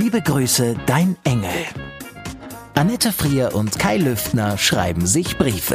[0.00, 1.50] Liebe Grüße, dein Engel.
[2.74, 5.74] Annette Frier und Kai Lüftner schreiben sich Briefe.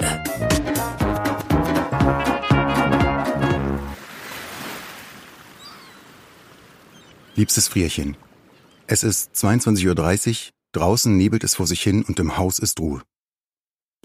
[7.35, 8.15] Liebstes Frierchen,
[8.87, 13.01] es ist 22.30 Uhr, draußen nebelt es vor sich hin und im Haus ist Ruhe.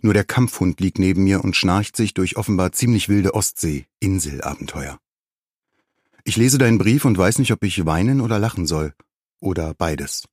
[0.03, 4.99] Nur der Kampfhund liegt neben mir und schnarcht sich durch offenbar ziemlich wilde Ostsee, Inselabenteuer.
[6.25, 8.95] Ich lese deinen Brief und weiß nicht, ob ich weinen oder lachen soll.
[9.41, 10.25] Oder beides.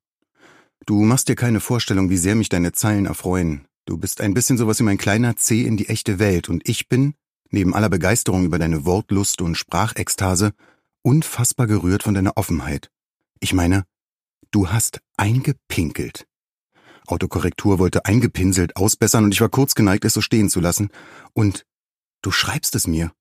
[0.85, 3.67] Du machst dir keine Vorstellung, wie sehr mich deine Zeilen erfreuen.
[3.85, 6.87] Du bist ein bisschen sowas wie mein kleiner Zeh in die echte Welt und ich
[6.87, 7.13] bin,
[7.49, 10.53] neben aller Begeisterung über deine Wortlust und Sprachekstase,
[11.01, 12.89] unfassbar gerührt von deiner Offenheit.
[13.39, 13.85] Ich meine,
[14.51, 16.25] du hast eingepinkelt.
[17.07, 20.89] Autokorrektur wollte eingepinselt ausbessern und ich war kurz geneigt, es so stehen zu lassen.
[21.33, 21.65] Und
[22.21, 23.11] du schreibst es mir.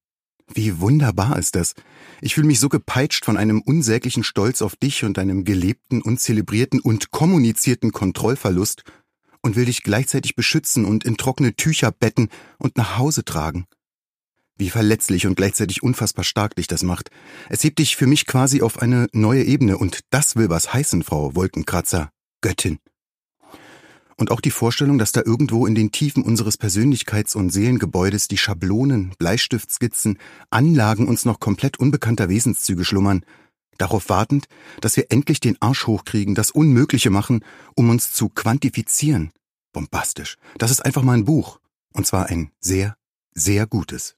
[0.53, 1.73] Wie wunderbar ist das.
[2.21, 6.19] Ich fühle mich so gepeitscht von einem unsäglichen Stolz auf dich und einem gelebten und
[6.19, 8.83] zelebrierten und kommunizierten Kontrollverlust
[9.41, 13.65] und will dich gleichzeitig beschützen und in trockene Tücher betten und nach Hause tragen.
[14.57, 17.09] Wie verletzlich und gleichzeitig unfassbar stark dich das macht.
[17.49, 21.03] Es hebt dich für mich quasi auf eine neue Ebene und das will was heißen,
[21.03, 22.09] Frau Wolkenkratzer,
[22.41, 22.79] Göttin.
[24.17, 28.37] Und auch die Vorstellung, dass da irgendwo in den Tiefen unseres Persönlichkeits- und Seelengebäudes die
[28.37, 33.25] Schablonen, Bleistiftskizzen, Anlagen uns noch komplett unbekannter Wesenszüge schlummern,
[33.77, 34.47] darauf wartend,
[34.79, 37.43] dass wir endlich den Arsch hochkriegen, das Unmögliche machen,
[37.75, 39.31] um uns zu quantifizieren.
[39.73, 40.37] Bombastisch.
[40.57, 41.59] Das ist einfach mal ein Buch.
[41.91, 42.95] Und zwar ein sehr,
[43.33, 44.15] sehr gutes.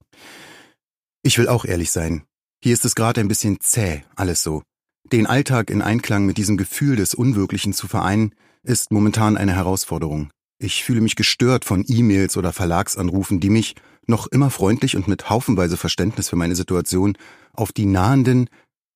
[1.23, 2.23] Ich will auch ehrlich sein.
[2.61, 4.63] Hier ist es gerade ein bisschen zäh, alles so.
[5.11, 8.33] Den Alltag in Einklang mit diesem Gefühl des Unwirklichen zu vereinen,
[8.67, 10.29] ist momentan eine Herausforderung.
[10.59, 13.75] Ich fühle mich gestört von E-Mails oder Verlagsanrufen, die mich,
[14.07, 17.17] noch immer freundlich und mit haufenweise Verständnis für meine Situation,
[17.53, 18.49] auf die nahenden,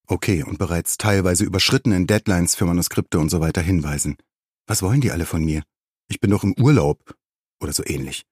[0.08, 4.18] okay, und bereits teilweise überschrittenen Deadlines für Manuskripte und so weiter hinweisen.
[4.68, 5.64] Was wollen die alle von mir?
[6.10, 7.16] Ich bin doch im Urlaub.
[7.62, 8.26] Oder so ähnlich.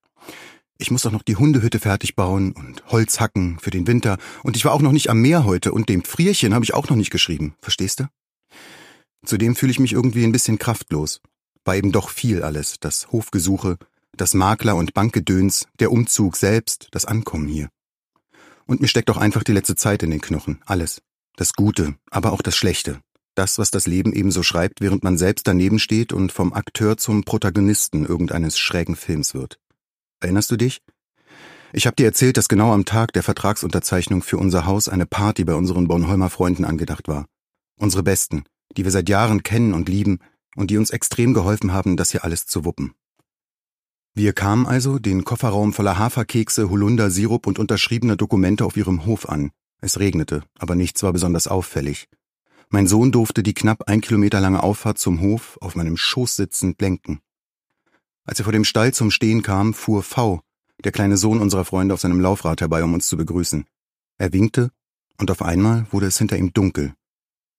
[0.77, 4.55] Ich muss doch noch die Hundehütte fertig bauen und Holz hacken für den Winter und
[4.55, 6.95] ich war auch noch nicht am Meer heute und dem Frierchen habe ich auch noch
[6.95, 7.55] nicht geschrieben.
[7.61, 8.07] Verstehst du?
[9.25, 11.21] Zudem fühle ich mich irgendwie ein bisschen kraftlos.
[11.65, 13.77] War eben doch viel alles, das Hofgesuche,
[14.15, 17.69] das Makler- und Bankgedöns, der Umzug selbst, das Ankommen hier.
[18.65, 21.01] Und mir steckt auch einfach die letzte Zeit in den Knochen, alles.
[21.35, 22.99] Das Gute, aber auch das Schlechte.
[23.35, 26.97] Das, was das Leben eben so schreibt, während man selbst daneben steht und vom Akteur
[26.97, 29.57] zum Protagonisten irgendeines schrägen Films wird.
[30.19, 30.81] Erinnerst du dich?
[31.71, 35.45] Ich habe dir erzählt, dass genau am Tag der Vertragsunterzeichnung für unser Haus eine Party
[35.45, 37.25] bei unseren Bornholmer Freunden angedacht war.
[37.79, 38.43] Unsere Besten,
[38.75, 40.19] die wir seit Jahren kennen und lieben
[40.55, 42.93] und die uns extrem geholfen haben, das hier alles zu wuppen.
[44.15, 49.29] Wir kamen also, den Kofferraum voller Haferkekse, Holunder, Sirup und unterschriebener Dokumente auf ihrem Hof
[49.29, 49.51] an.
[49.81, 52.09] Es regnete, aber nichts war besonders auffällig.
[52.69, 56.81] Mein Sohn durfte die knapp ein Kilometer lange Auffahrt zum Hof auf meinem Schoß sitzend
[56.81, 57.21] lenken.
[58.25, 60.41] Als er vor dem Stall zum Stehen kam, fuhr V,
[60.83, 63.65] der kleine Sohn unserer Freunde, auf seinem Laufrad herbei, um uns zu begrüßen.
[64.17, 64.71] Er winkte,
[65.17, 66.93] und auf einmal wurde es hinter ihm dunkel.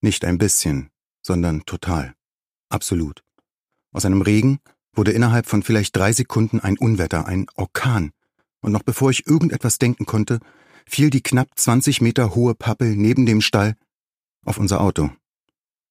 [0.00, 0.90] Nicht ein bisschen,
[1.22, 2.14] sondern total.
[2.70, 3.22] Absolut.
[3.92, 4.60] Aus einem Regen
[4.94, 8.12] wurde innerhalb von vielleicht drei Sekunden ein Unwetter, ein Orkan.
[8.60, 10.40] Und noch bevor ich irgendetwas denken konnte,
[10.86, 13.76] fiel die knapp 20 Meter hohe Pappel neben dem Stall
[14.44, 15.10] auf unser Auto.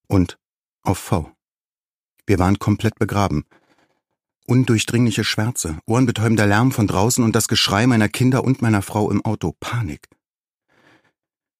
[0.08, 0.38] Und
[0.82, 1.30] auf V.
[2.26, 3.44] Wir waren komplett begraben.
[4.46, 9.24] Undurchdringliche Schwärze, ohrenbetäubender Lärm von draußen und das Geschrei meiner Kinder und meiner Frau im
[9.24, 9.54] Auto.
[9.60, 10.08] Panik.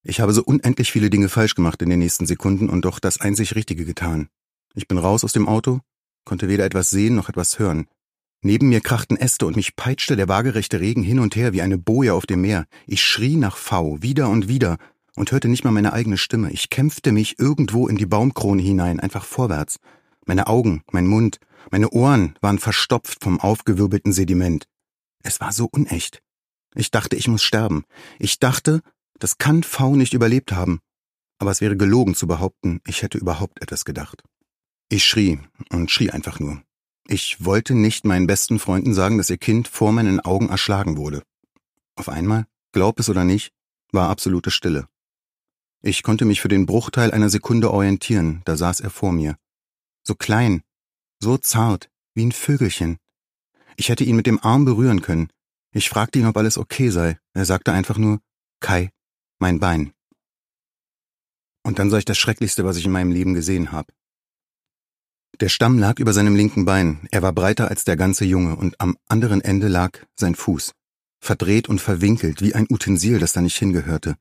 [0.03, 3.21] Ich habe so unendlich viele Dinge falsch gemacht in den nächsten Sekunden und doch das
[3.21, 4.29] einzig Richtige getan.
[4.73, 5.79] Ich bin raus aus dem Auto,
[6.25, 7.87] konnte weder etwas sehen noch etwas hören.
[8.43, 11.77] Neben mir krachten Äste und mich peitschte der waagerechte Regen hin und her wie eine
[11.77, 12.65] Boje auf dem Meer.
[12.87, 14.77] Ich schrie nach V, wieder und wieder,
[15.15, 16.51] und hörte nicht mal meine eigene Stimme.
[16.51, 19.77] Ich kämpfte mich irgendwo in die Baumkrone hinein, einfach vorwärts.
[20.25, 21.39] Meine Augen, mein Mund,
[21.69, 24.65] meine Ohren waren verstopft vom aufgewirbelten Sediment.
[25.21, 26.23] Es war so unecht.
[26.73, 27.83] Ich dachte, ich muss sterben.
[28.17, 28.81] Ich dachte,
[29.19, 30.79] das kann V nicht überlebt haben.
[31.37, 34.23] Aber es wäre gelogen zu behaupten, ich hätte überhaupt etwas gedacht.
[34.93, 35.39] Ich schrie
[35.69, 36.61] und schrie einfach nur.
[37.07, 41.23] Ich wollte nicht meinen besten Freunden sagen, dass ihr Kind vor meinen Augen erschlagen wurde.
[41.95, 43.53] Auf einmal, glaub es oder nicht,
[43.93, 44.89] war absolute Stille.
[45.81, 49.37] Ich konnte mich für den Bruchteil einer Sekunde orientieren, da saß er vor mir.
[50.03, 50.61] So klein,
[51.21, 52.97] so zart, wie ein Vögelchen.
[53.77, 55.29] Ich hätte ihn mit dem Arm berühren können.
[55.73, 57.17] Ich fragte ihn, ob alles okay sei.
[57.33, 58.19] Er sagte einfach nur,
[58.59, 58.91] Kai,
[59.39, 59.93] mein Bein.
[61.63, 63.93] Und dann sah ich das Schrecklichste, was ich in meinem Leben gesehen habe.
[65.39, 68.79] Der Stamm lag über seinem linken Bein, er war breiter als der ganze Junge, und
[68.79, 70.73] am anderen Ende lag sein Fuß,
[71.19, 74.17] verdreht und verwinkelt wie ein Utensil, das da nicht hingehörte.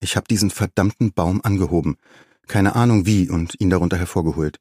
[0.00, 1.96] Ich habe diesen verdammten Baum angehoben,
[2.46, 4.58] keine Ahnung wie, und ihn darunter hervorgeholt.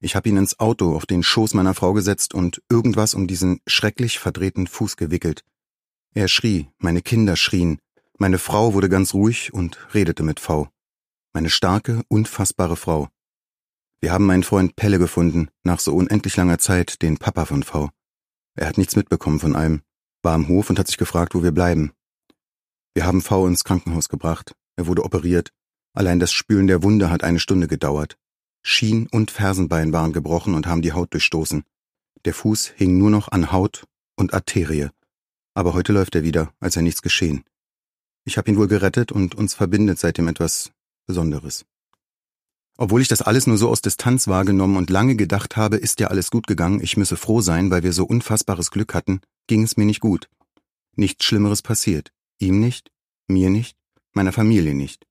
[0.00, 3.60] Ich habe ihn ins Auto auf den Schoß meiner Frau gesetzt und irgendwas um diesen
[3.66, 5.44] schrecklich verdrehten Fuß gewickelt.
[6.14, 7.78] Er schrie, meine Kinder schrien,
[8.18, 10.68] meine Frau wurde ganz ruhig und redete mit V.
[11.32, 13.08] Meine starke, unfassbare Frau.
[14.04, 17.88] Wir haben meinen Freund Pelle gefunden, nach so unendlich langer Zeit, den Papa von V.
[18.54, 19.80] Er hat nichts mitbekommen von allem,
[20.22, 21.90] war am Hof und hat sich gefragt, wo wir bleiben.
[22.92, 24.54] Wir haben V ins Krankenhaus gebracht.
[24.76, 25.54] Er wurde operiert.
[25.94, 28.18] Allein das Spülen der Wunde hat eine Stunde gedauert.
[28.62, 31.64] Schien und Fersenbein waren gebrochen und haben die Haut durchstoßen.
[32.26, 33.86] Der Fuß hing nur noch an Haut
[34.16, 34.90] und Arterie.
[35.54, 37.44] Aber heute läuft er wieder, als sei nichts geschehen.
[38.26, 40.72] Ich habe ihn wohl gerettet und uns verbindet seitdem etwas
[41.06, 41.64] Besonderes.
[42.76, 46.08] Obwohl ich das alles nur so aus Distanz wahrgenommen und lange gedacht habe, ist ja
[46.08, 49.76] alles gut gegangen, ich müsse froh sein, weil wir so unfassbares Glück hatten, ging es
[49.76, 50.28] mir nicht gut.
[50.96, 52.12] Nichts Schlimmeres passiert.
[52.38, 52.90] Ihm nicht,
[53.28, 53.76] mir nicht,
[54.12, 55.06] meiner Familie nicht.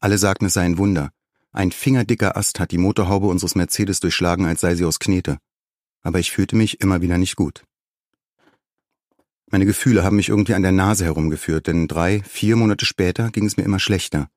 [0.00, 1.10] Alle sagten, es sei ein Wunder,
[1.54, 5.38] ein fingerdicker Ast hat die Motorhaube unseres Mercedes durchschlagen, als sei sie aus Knete.
[6.02, 7.62] Aber ich fühlte mich immer wieder nicht gut.
[9.52, 13.46] Meine Gefühle haben mich irgendwie an der Nase herumgeführt, denn drei, vier Monate später ging
[13.46, 14.28] es mir immer schlechter.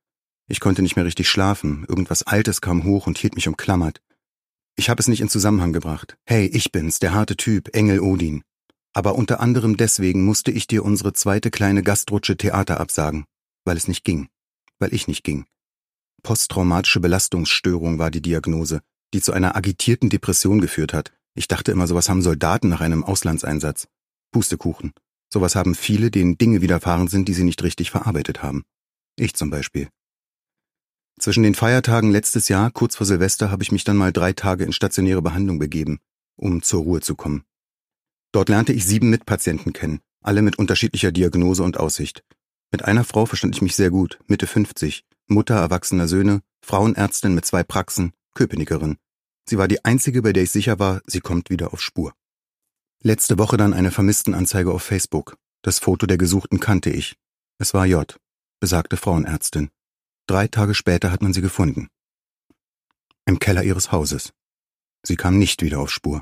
[0.47, 4.01] Ich konnte nicht mehr richtig schlafen, irgendwas Altes kam hoch und hielt mich umklammert.
[4.77, 6.17] Ich habe es nicht in Zusammenhang gebracht.
[6.25, 8.43] Hey, ich bin's, der harte Typ, Engel Odin.
[8.93, 13.25] Aber unter anderem deswegen musste ich dir unsere zweite kleine Gastrutsche Theater absagen,
[13.65, 14.29] weil es nicht ging,
[14.79, 15.45] weil ich nicht ging.
[16.23, 18.81] Posttraumatische Belastungsstörung war die Diagnose,
[19.13, 21.11] die zu einer agitierten Depression geführt hat.
[21.35, 23.87] Ich dachte immer, sowas haben Soldaten nach einem Auslandseinsatz.
[24.31, 24.93] Pustekuchen.
[25.31, 28.63] Sowas haben viele, denen Dinge widerfahren sind, die sie nicht richtig verarbeitet haben.
[29.17, 29.89] Ich zum Beispiel.
[31.19, 34.63] Zwischen den Feiertagen letztes Jahr, kurz vor Silvester, habe ich mich dann mal drei Tage
[34.63, 35.99] in stationäre Behandlung begeben,
[36.35, 37.43] um zur Ruhe zu kommen.
[38.31, 42.23] Dort lernte ich sieben Mitpatienten kennen, alle mit unterschiedlicher Diagnose und Aussicht.
[42.71, 47.45] Mit einer Frau verstand ich mich sehr gut, Mitte 50, Mutter erwachsener Söhne, Frauenärztin mit
[47.45, 48.97] zwei Praxen, Köpenikerin.
[49.49, 52.13] Sie war die einzige, bei der ich sicher war, sie kommt wieder auf Spur.
[53.01, 55.37] Letzte Woche dann eine Vermisstenanzeige auf Facebook.
[55.63, 57.15] Das Foto der Gesuchten kannte ich.
[57.57, 58.17] Es war J,
[58.59, 59.69] besagte Frauenärztin.
[60.27, 61.87] Drei Tage später hat man sie gefunden.
[63.25, 64.33] Im Keller ihres Hauses.
[65.01, 66.21] Sie kam nicht wieder auf Spur.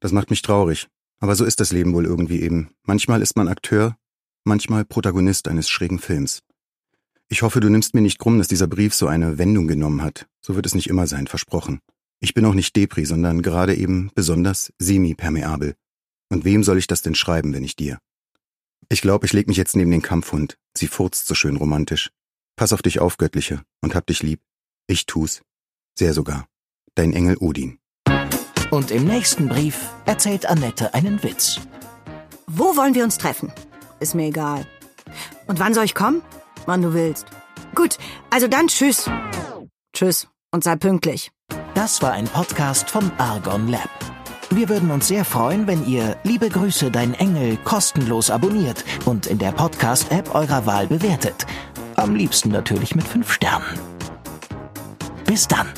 [0.00, 0.88] Das macht mich traurig,
[1.18, 2.70] aber so ist das Leben wohl irgendwie eben.
[2.84, 3.98] Manchmal ist man Akteur,
[4.44, 6.40] manchmal Protagonist eines schrägen Films.
[7.28, 10.26] Ich hoffe, du nimmst mir nicht krumm, dass dieser Brief so eine Wendung genommen hat.
[10.40, 11.80] So wird es nicht immer sein, versprochen.
[12.20, 15.74] Ich bin auch nicht Depri, sondern gerade eben besonders semi-permeabel.
[16.30, 17.98] Und wem soll ich das denn schreiben, wenn ich dir?
[18.88, 20.56] Ich glaube, ich leg mich jetzt neben den Kampfhund.
[20.74, 22.10] Sie furzt so schön romantisch.
[22.56, 24.40] Pass auf dich auf, Göttliche, und hab dich lieb.
[24.86, 25.42] Ich tu's.
[25.98, 26.46] Sehr sogar.
[26.94, 27.78] Dein Engel Odin.
[28.70, 31.60] Und im nächsten Brief erzählt Annette einen Witz.
[32.46, 33.52] Wo wollen wir uns treffen?
[34.00, 34.66] Ist mir egal.
[35.46, 36.22] Und wann soll ich kommen?
[36.66, 37.26] Wann du willst.
[37.74, 37.98] Gut,
[38.30, 39.10] also dann tschüss.
[39.94, 41.30] Tschüss und sei pünktlich.
[41.74, 43.90] Das war ein Podcast vom Argon Lab.
[44.50, 49.38] Wir würden uns sehr freuen, wenn ihr Liebe Grüße, dein Engel kostenlos abonniert und in
[49.38, 51.46] der Podcast-App eurer Wahl bewertet.
[52.02, 53.78] Am liebsten natürlich mit fünf Sternen.
[55.24, 55.68] Bis dann.